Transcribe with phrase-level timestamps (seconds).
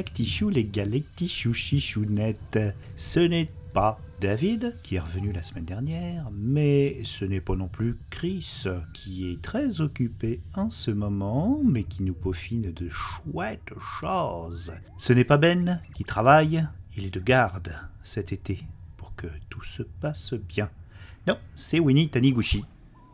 [0.00, 2.58] Salut les galactichous chichounettes.
[2.96, 7.68] Ce n'est pas David qui est revenu la semaine dernière, mais ce n'est pas non
[7.68, 13.74] plus Chris qui est très occupé en ce moment, mais qui nous peaufine de chouettes
[14.00, 14.72] choses.
[14.96, 18.64] Ce n'est pas Ben qui travaille, il est de garde cet été
[18.96, 20.70] pour que tout se passe bien.
[21.26, 22.64] Non, c'est Winnie Taniguchi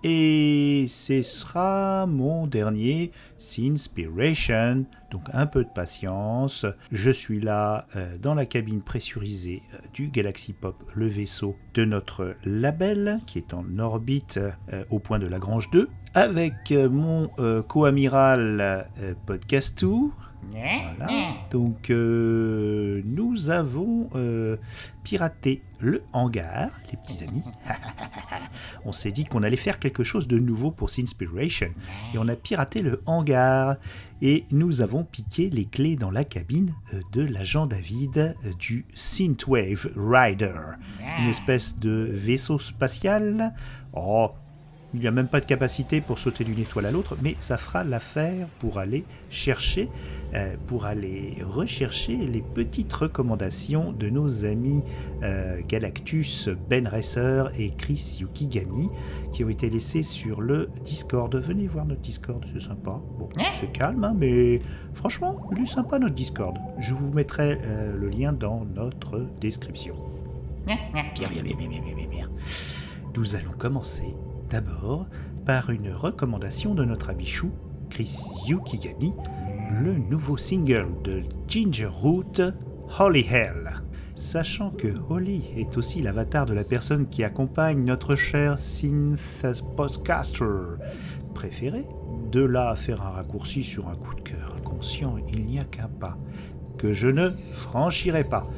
[0.08, 4.86] et ce sera mon dernier Sinspiration.
[5.10, 6.64] Donc un peu de patience.
[6.92, 11.84] Je suis là euh, dans la cabine pressurisée euh, du Galaxy Pop, le vaisseau de
[11.84, 14.38] notre label qui est en orbite
[14.72, 17.28] euh, au point de Lagrange 2, avec mon
[17.68, 18.88] co-amiral
[19.26, 20.14] Podcastou
[20.50, 21.34] voilà.
[21.50, 24.56] Donc euh, nous avons euh,
[25.04, 27.42] piraté le hangar, les petits amis.
[28.84, 31.68] on s'est dit qu'on allait faire quelque chose de nouveau pour Sinspiration.
[32.14, 33.76] Et on a piraté le hangar.
[34.22, 39.90] Et nous avons piqué les clés dans la cabine euh, de l'agent David du Synthwave
[39.96, 40.56] Rider.
[41.18, 43.54] Une espèce de vaisseau spatial.
[43.92, 44.30] Oh,
[44.96, 47.58] il n'y a même pas de capacité pour sauter d'une étoile à l'autre, mais ça
[47.58, 49.90] fera l'affaire pour aller chercher,
[50.34, 54.82] euh, pour aller rechercher les petites recommandations de nos amis
[55.22, 58.88] euh, Galactus, Ben Racer et Chris Yukigami,
[59.32, 61.34] qui ont été laissés sur le Discord.
[61.36, 62.98] Venez voir notre Discord, c'est sympa.
[63.18, 63.28] Bon,
[63.60, 64.60] c'est calme, hein, mais
[64.94, 66.56] franchement, il est sympa notre Discord.
[66.78, 69.94] Je vous mettrai euh, le lien dans notre description.
[70.66, 72.30] Bien, bien, bien, bien, bien, bien, bien.
[73.14, 74.14] Nous allons commencer
[74.50, 75.06] D'abord,
[75.44, 77.50] par une recommandation de notre abichou,
[77.90, 79.12] Chris Yukigami,
[79.82, 82.52] le nouveau single de Ginger Root,
[82.98, 83.82] Holy Hell.
[84.14, 90.78] Sachant que Holly est aussi l'avatar de la personne qui accompagne notre cher synth podcaster
[91.34, 91.84] préféré,
[92.30, 95.64] de là à faire un raccourci sur un coup de cœur inconscient, il n'y a
[95.64, 96.16] qu'un pas,
[96.78, 98.48] que je ne franchirai pas.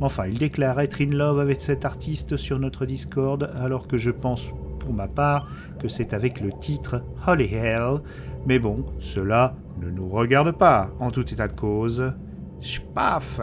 [0.00, 4.10] Enfin, il déclare être in love avec cet artiste sur notre Discord, alors que je
[4.10, 4.52] pense
[4.92, 5.48] ma part
[5.78, 8.00] que c'est avec le titre Holy Hell,
[8.46, 12.12] mais bon, cela ne nous regarde pas en tout état de cause.
[12.60, 13.40] Spaf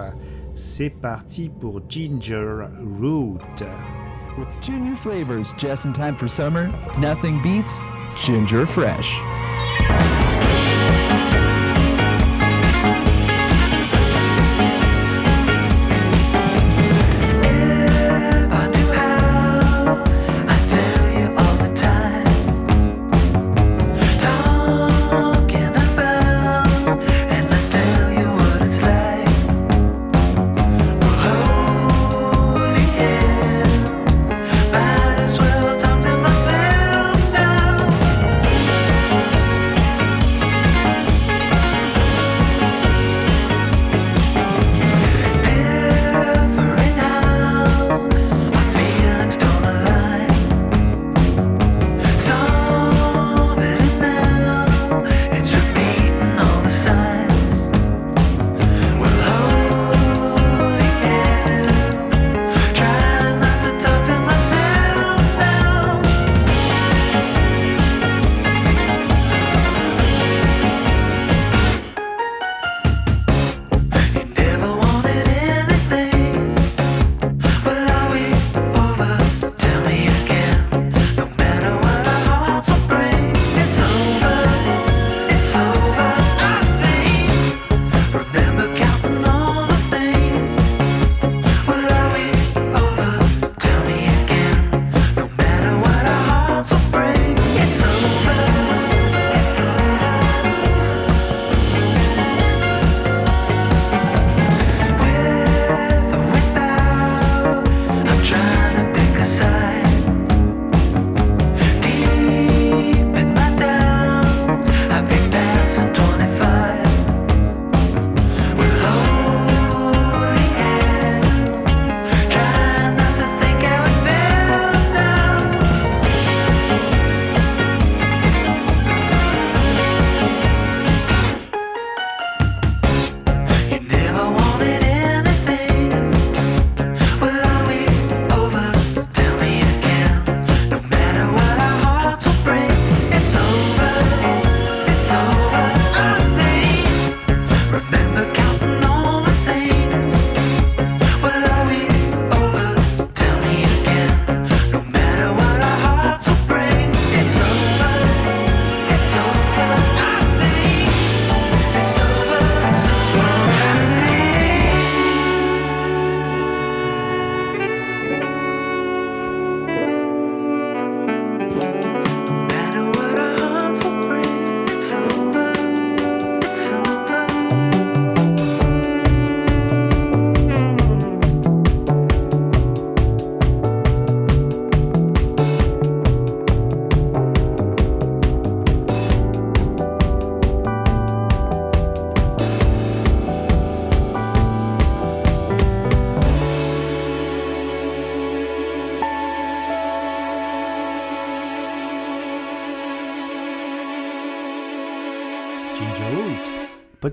[0.55, 2.67] C'est parti pour Ginger
[2.99, 3.39] Root.
[4.37, 6.67] With flavors just in time for summer,
[6.97, 7.79] nothing beats
[8.17, 9.13] Ginger Fresh.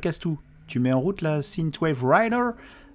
[0.01, 0.39] Podcast tout.
[0.67, 2.53] Tu mets en route la Synthwave Rider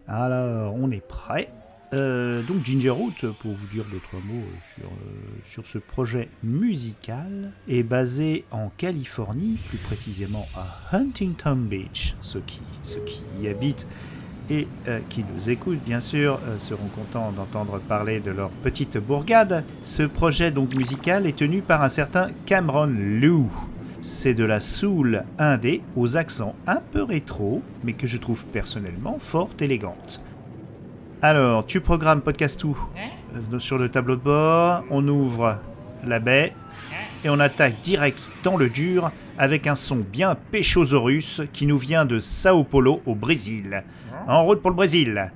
[0.07, 1.51] Alors, on est prêt.
[1.93, 6.29] Euh, donc Gingerroot, pour vous dire deux trois mots euh, sur, euh, sur ce projet
[6.43, 12.15] musical, est basé en Californie, plus précisément à Huntington Beach.
[12.23, 13.85] Ceux qui, ceux qui y habitent
[14.49, 14.67] et
[15.09, 19.63] qui nous écoutent, bien sûr, seront contents d'entendre parler de leur petite bourgade.
[19.81, 23.51] Ce projet donc musical est tenu par un certain Cameron Lou.
[24.07, 29.17] C'est de la soul indé aux accents un peu rétro, mais que je trouve personnellement
[29.19, 30.21] fort élégante.
[31.23, 32.77] Alors, tu programmes Podcast tout
[33.33, 35.57] euh, sur le tableau de bord, on ouvre
[36.05, 36.53] la baie
[37.23, 42.05] et on attaque direct dans le dur avec un son bien péchosaurus qui nous vient
[42.05, 43.83] de Sao Paulo au Brésil.
[44.27, 45.31] En route pour le Brésil.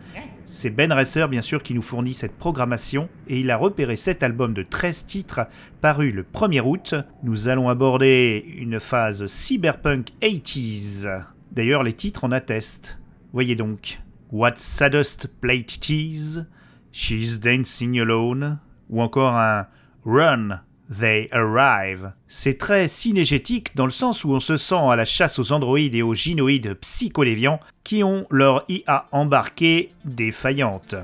[0.51, 4.24] C'est Ben Resser bien sûr qui nous fournit cette programmation et il a repéré cet
[4.24, 5.42] album de 13 titres
[5.80, 6.96] paru le 1er août.
[7.22, 11.24] Nous allons aborder une phase cyberpunk 80s.
[11.51, 13.00] D'ailleurs les titres en attestent.
[13.31, 14.01] Voyez donc.
[14.31, 16.48] What saddest plate tease,
[16.92, 18.57] She's dancing alone,
[18.90, 19.68] ou encore un
[20.04, 22.13] Run, They Arrive.
[22.27, 25.95] C'est très cinégétique dans le sens où on se sent à la chasse aux androïdes
[25.95, 30.95] et aux gynoïdes psycholéviants qui ont leur IA embarquée défaillante.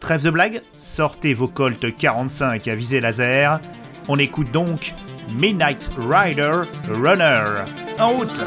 [0.00, 3.60] Trêve de blague, sortez vos Colt 45 à visée laser.
[4.08, 4.92] On écoute donc
[5.32, 7.64] Midnight Rider Runner.
[7.98, 8.44] En route!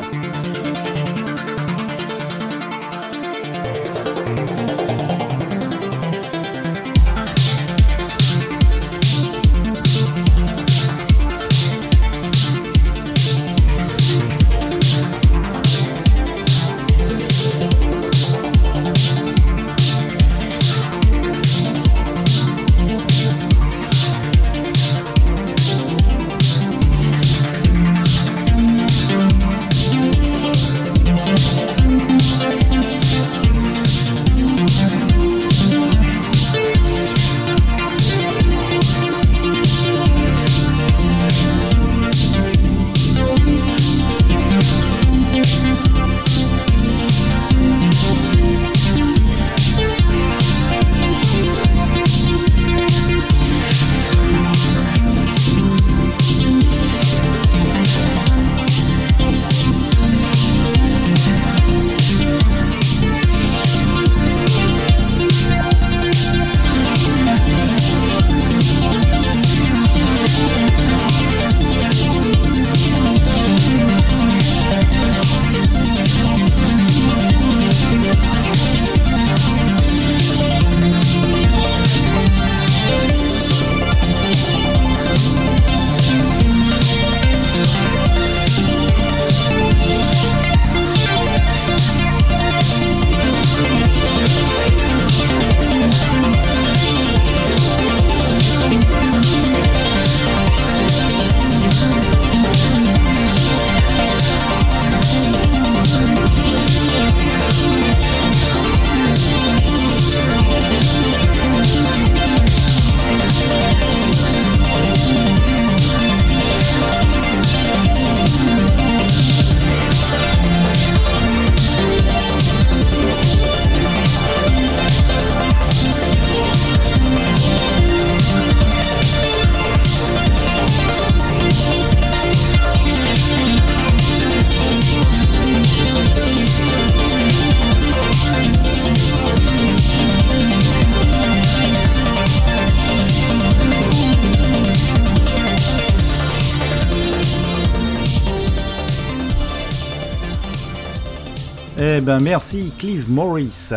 [151.97, 153.71] Eh ben merci Clive Morris,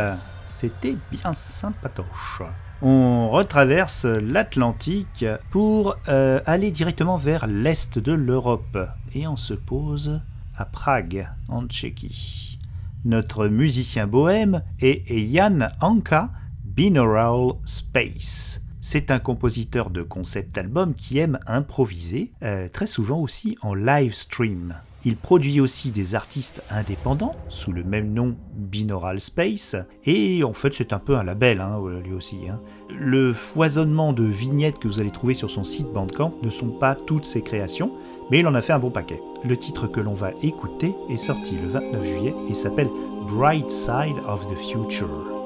[0.45, 2.43] c'était bien sympatoche.
[2.83, 8.77] On retraverse l'Atlantique pour euh, aller directement vers l'est de l'Europe
[9.15, 10.21] et on se pose
[10.55, 12.59] à Prague, en Tchéquie.
[13.07, 16.29] Notre musicien bohème est Jan Anka
[16.63, 18.61] Binaural Space.
[18.83, 24.13] C'est un compositeur de concept album qui aime improviser, euh, très souvent aussi en live
[24.13, 24.75] stream.
[25.05, 30.75] Il produit aussi des artistes indépendants sous le même nom Binaural Space, et en fait
[30.75, 32.37] c'est un peu un label hein, lui aussi.
[32.51, 32.61] hein.
[32.95, 36.95] Le foisonnement de vignettes que vous allez trouver sur son site Bandcamp ne sont pas
[36.95, 37.93] toutes ses créations,
[38.31, 39.23] mais il en a fait un bon paquet.
[39.43, 42.91] Le titre que l'on va écouter est sorti le 29 juillet et s'appelle
[43.27, 45.40] Bright Side of the Future.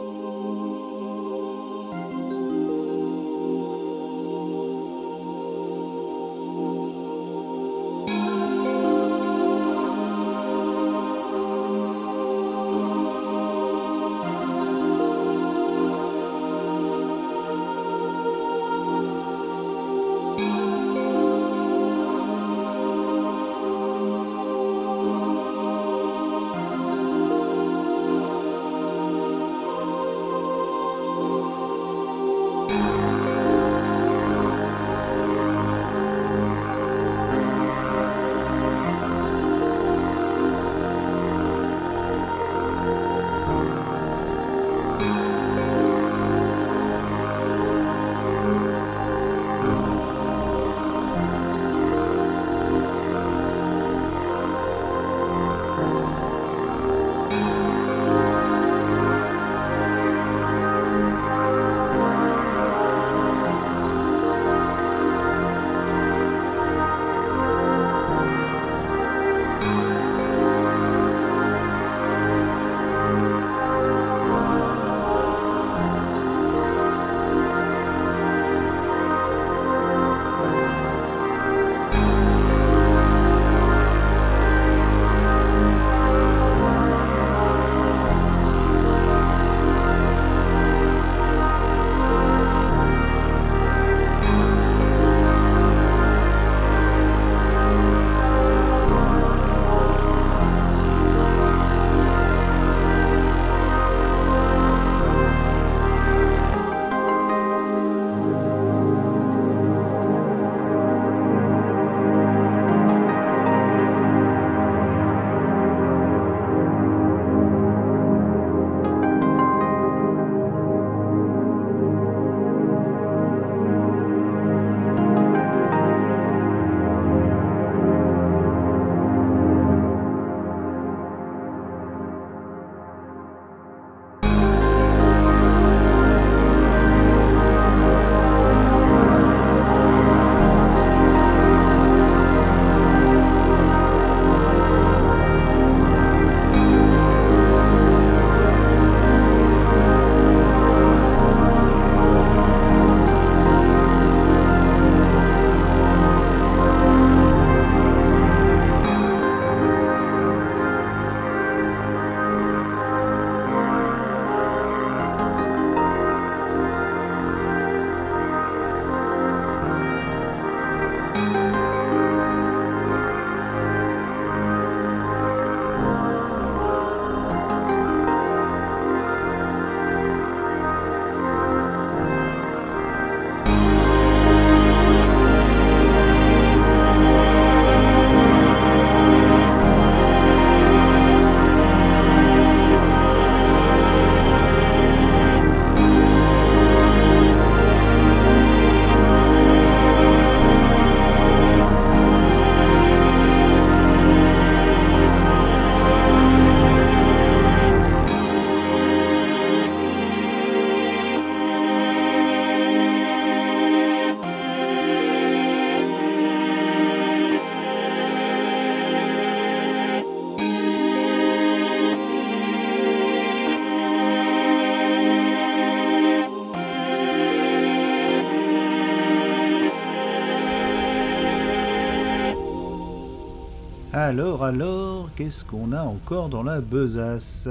[234.06, 237.49] Alors, alors, qu'est-ce qu'on a encore dans la besace?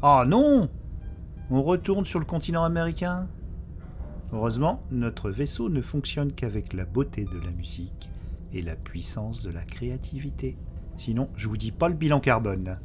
[0.00, 0.68] Ah non
[1.50, 3.26] On retourne sur le continent américain?
[4.32, 8.10] Heureusement, notre vaisseau ne fonctionne qu'avec la beauté de la musique
[8.52, 10.56] et la puissance de la créativité.
[10.94, 12.78] Sinon, je vous dis pas le bilan carbone.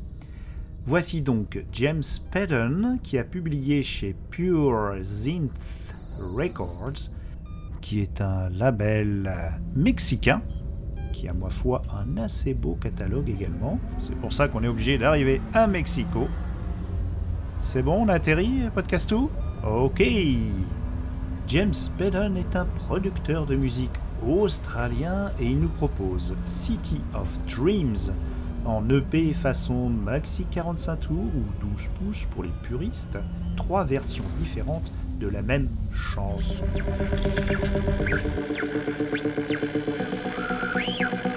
[0.88, 2.01] Voici donc James
[2.32, 7.12] Patton qui a publié chez Pure Synth Records,
[7.79, 10.41] qui est un label mexicain
[11.12, 13.80] qui a, ma foi, un assez beau catalogue également.
[13.98, 16.28] C'est pour ça qu'on est obligé d'arriver à Mexico.
[17.62, 19.30] C'est bon, on a atterri, Podcastou
[19.68, 20.01] Ok
[21.48, 23.92] James Baden est un producteur de musique
[24.25, 28.13] australien et il nous propose City of Dreams
[28.66, 33.18] en EP façon maxi 45 tours ou 12 pouces pour les puristes,
[33.58, 36.63] trois versions différentes de la même chanson.
[40.86, 41.28] Thank you.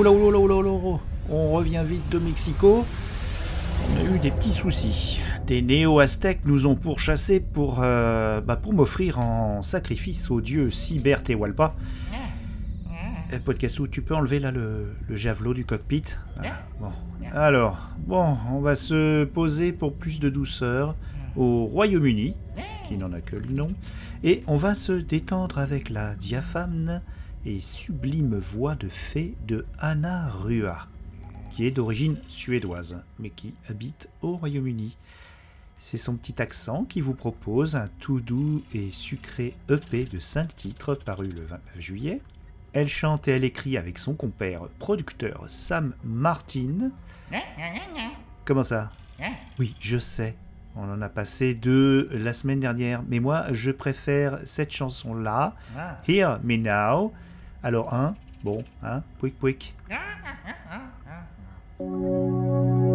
[0.00, 0.98] Oula, oula, oula, oula, oula, oula.
[1.28, 2.86] On revient vite de Mexico.
[3.86, 5.20] On a eu des petits soucis.
[5.46, 11.22] Des néo-aztèques nous ont pourchassés pour, euh, bah, pour m'offrir en sacrifice au dieu Cyber
[11.22, 11.74] Tehualpa.
[13.30, 16.04] Eh, Podcastou, tu peux enlever là le, le javelot du cockpit?
[16.36, 16.62] Voilà.
[16.80, 16.92] Bon.
[17.34, 20.94] Alors, bon, on va se poser pour plus de douceur
[21.36, 22.36] au Royaume-Uni,
[22.88, 23.72] qui n'en a que le nom,
[24.24, 27.02] et on va se détendre avec la diaphane
[27.46, 30.86] et sublime voix de fée de Anna Rua,
[31.50, 34.96] qui est d'origine suédoise, mais qui habite au Royaume-Uni.
[35.78, 40.54] C'est son petit accent qui vous propose un tout doux et sucré EP de 5
[40.54, 42.20] titres paru le 29 juillet.
[42.72, 46.90] Elle chante et elle écrit avec son compère producteur Sam Martin.
[48.44, 48.90] Comment ça?
[49.58, 50.36] Oui, je sais.
[50.76, 55.98] On en a passé deux la semaine dernière, mais moi je préfère cette chanson-là, ah.
[56.06, 57.12] Hear Me Now,
[57.62, 59.74] alors, hein Bon, hein Pouic, pouic.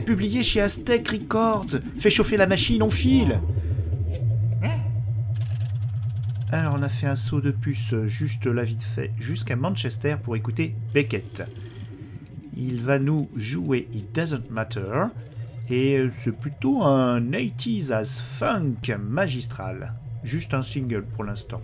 [0.00, 1.78] publié chez Aztec Records.
[1.98, 3.40] Fais chauffer la machine, on file.
[6.52, 10.36] Alors on a fait un saut de puce juste là vite fait jusqu'à Manchester pour
[10.36, 11.42] écouter Beckett.
[12.56, 15.06] Il va nous jouer It Doesn't Matter
[15.68, 19.94] et c'est plutôt un 80s as funk magistral.
[20.22, 21.60] Juste un single pour l'instant.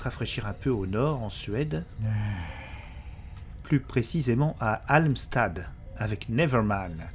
[0.00, 2.08] rafraîchir un peu au nord, en Suède, ah.
[3.62, 7.08] plus précisément à Almstad, avec Neverman.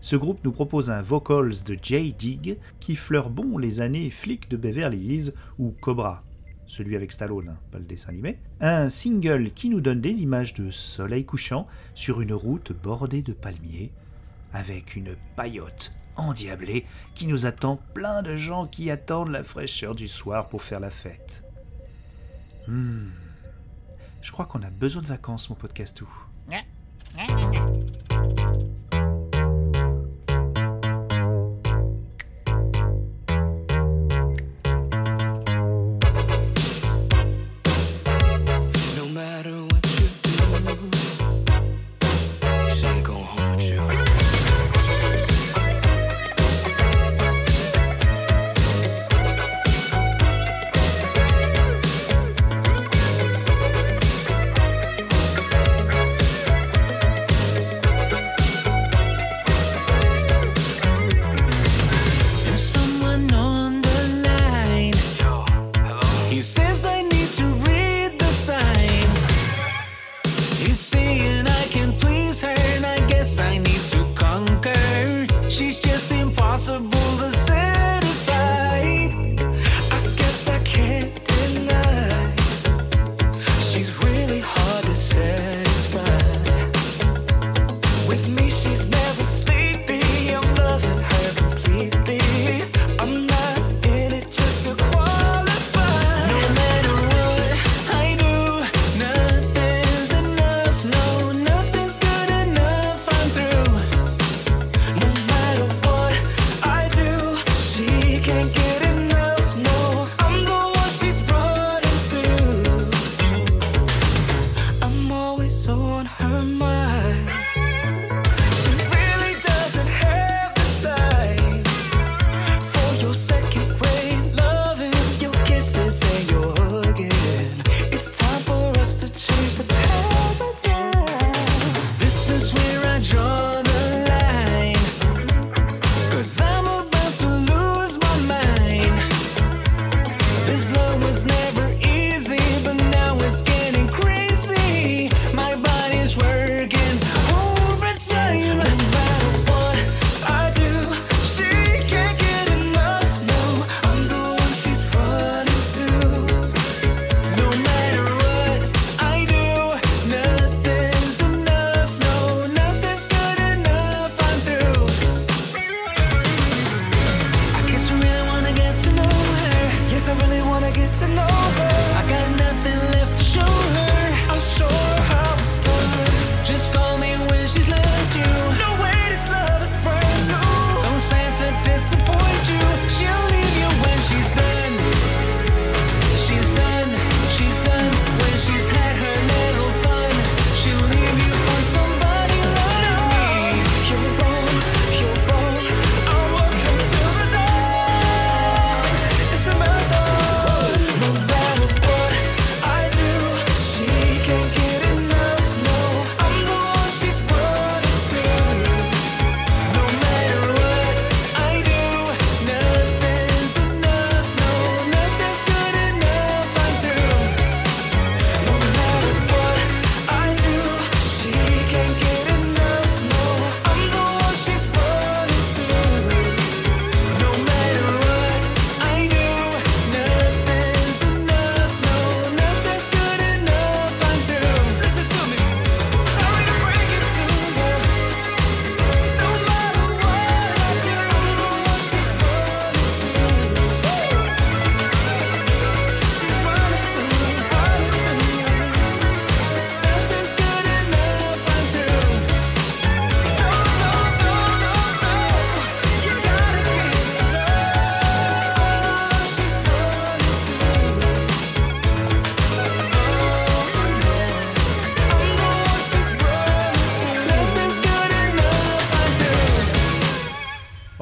[0.00, 4.48] Ce groupe nous propose un vocals de Jay Dig qui fleure bon les années flics
[4.48, 6.22] de Beverly Hills ou Cobra,
[6.66, 10.54] celui avec Stallone, hein, pas le dessin animé, un single qui nous donne des images
[10.54, 13.90] de soleil couchant sur une route bordée de palmiers,
[14.52, 16.84] avec une paillote endiablée
[17.14, 20.90] qui nous attend plein de gens qui attendent la fraîcheur du soir pour faire la
[20.90, 21.45] fête.
[22.66, 23.10] Hmm.
[24.22, 26.26] Je crois qu'on a besoin de vacances, mon podcast tout.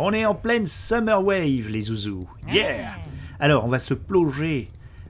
[0.07, 2.29] On est en pleine summer wave, les zouzous.
[2.53, 2.93] Yeah
[3.41, 4.69] Alors, on va se plonger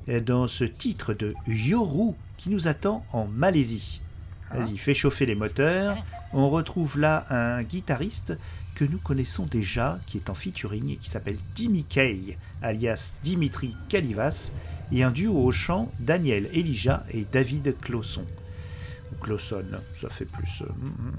[0.08, 4.00] euh, dans ce titre de Yoru qui nous attend en Malaisie.
[4.52, 4.58] Ah.
[4.58, 5.96] Vas-y, fais chauffer les moteurs.
[6.32, 8.38] On retrouve là un guitariste
[8.76, 13.74] que nous connaissons déjà, qui est en featuring et qui s'appelle Timmy Kay, alias Dimitri
[13.88, 14.52] Kalivas,
[14.92, 18.22] et un duo au chant Daniel Elijah et David Clausson.
[19.24, 19.64] Clausson,
[19.98, 20.62] ça fait plus.
[20.62, 21.12] euh, mm, mm.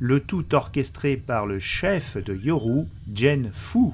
[0.00, 3.90] Le tout orchestré par le chef de Yoru, Jen Fu.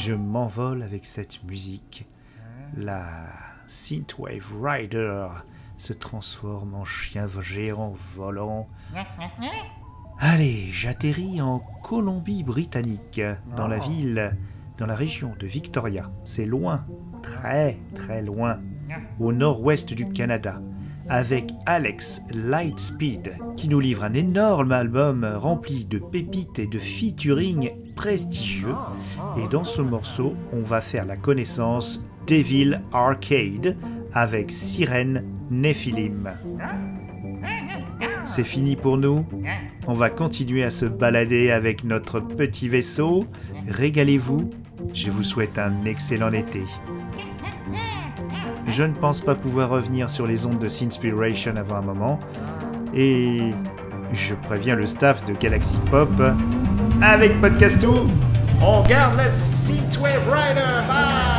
[0.00, 2.06] Je m'envole avec cette musique.
[2.74, 3.26] La
[3.66, 5.28] Synthwave Rider
[5.76, 8.66] se transforme en chien géant volant.
[10.18, 13.20] Allez, j'atterris en Colombie-Britannique,
[13.56, 14.36] dans la ville,
[14.78, 16.10] dans la région de Victoria.
[16.24, 16.86] C'est loin,
[17.22, 18.58] très très loin,
[19.18, 20.62] au nord-ouest du Canada,
[21.10, 27.72] avec Alex Lightspeed, qui nous livre un énorme album rempli de pépites et de featuring
[27.96, 28.76] prestigieux.
[29.36, 33.76] Et dans ce morceau, on va faire la connaissance Devil Arcade
[34.14, 36.30] avec Sirène Nephilim.
[38.24, 39.26] C'est fini pour nous.
[39.88, 43.26] On va continuer à se balader avec notre petit vaisseau.
[43.66, 44.50] Régalez-vous.
[44.94, 46.62] Je vous souhaite un excellent été.
[48.70, 52.20] Je ne pense pas pouvoir revenir sur les ondes de Sinspiration avant un moment.
[52.94, 53.50] Et
[54.12, 56.08] je préviens le staff de Galaxy Pop.
[57.02, 58.06] Avec Podcasto,
[58.62, 60.86] on garde la Synthwave Rider.
[60.86, 61.29] Bye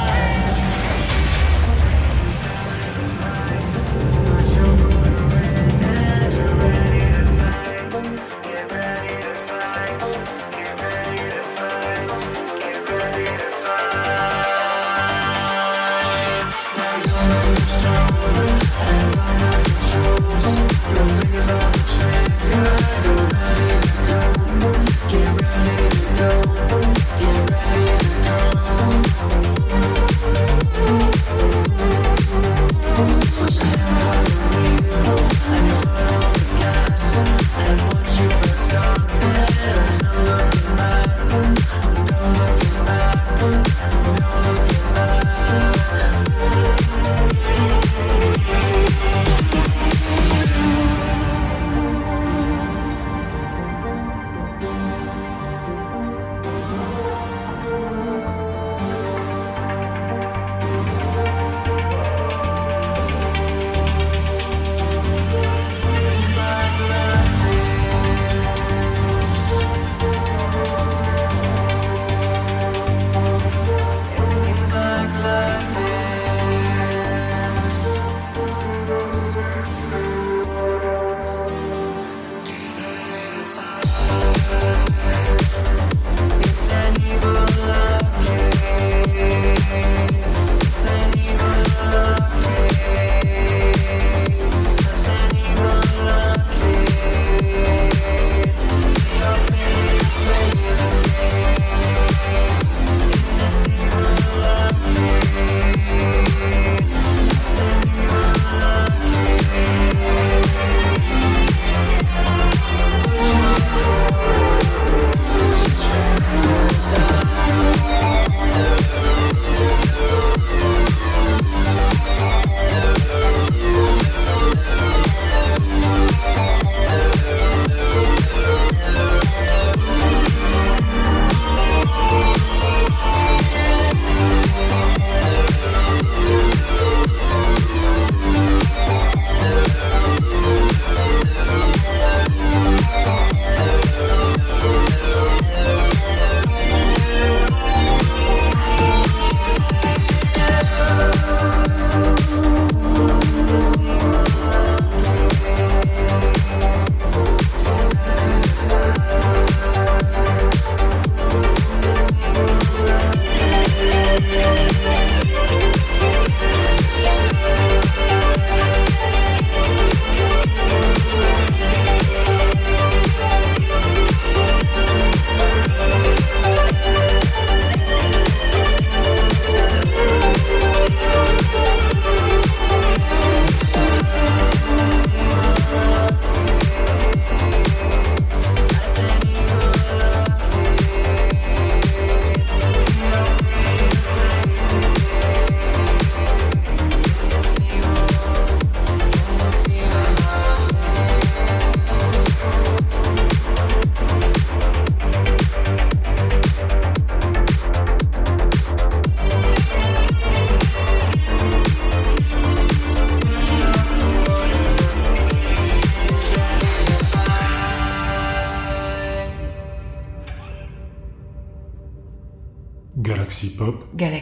[20.94, 21.81] Galaxy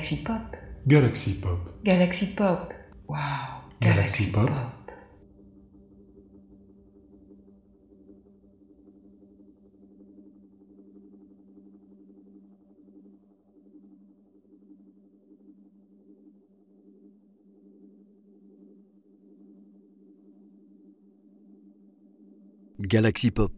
[0.10, 0.56] Galaxy Pop.
[0.88, 1.70] Galaxy Pop.
[1.84, 2.74] Galaxy Pop.
[3.80, 4.32] Galaxy,
[22.80, 23.52] Galaxy Pop.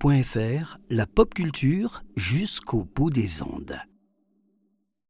[0.89, 3.79] La pop culture jusqu'au bout des ondes.